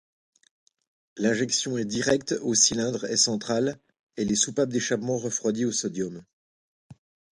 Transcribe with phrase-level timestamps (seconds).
[1.15, 3.77] L'injection est directe au cylindre et centrale,
[4.17, 6.23] et les soupapes d'échappement refroidies au sodium.